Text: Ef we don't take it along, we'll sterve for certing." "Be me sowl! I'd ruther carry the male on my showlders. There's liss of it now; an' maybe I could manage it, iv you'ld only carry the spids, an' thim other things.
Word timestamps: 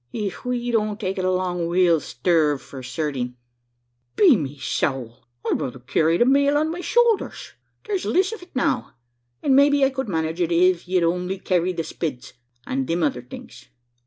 Ef 0.15 0.43
we 0.45 0.71
don't 0.71 0.99
take 0.99 1.19
it 1.19 1.25
along, 1.25 1.67
we'll 1.67 1.99
sterve 1.99 2.59
for 2.59 2.81
certing." 2.81 3.35
"Be 4.15 4.35
me 4.35 4.57
sowl! 4.57 5.27
I'd 5.45 5.61
ruther 5.61 5.77
carry 5.77 6.17
the 6.17 6.25
male 6.25 6.57
on 6.57 6.71
my 6.71 6.81
showlders. 6.81 7.51
There's 7.85 8.05
liss 8.05 8.31
of 8.33 8.41
it 8.41 8.55
now; 8.55 8.95
an' 9.43 9.53
maybe 9.53 9.85
I 9.85 9.91
could 9.91 10.09
manage 10.09 10.41
it, 10.41 10.51
iv 10.51 10.87
you'ld 10.87 11.03
only 11.13 11.37
carry 11.37 11.71
the 11.71 11.83
spids, 11.83 12.33
an' 12.65 12.87
thim 12.87 13.03
other 13.03 13.21
things. 13.21 13.67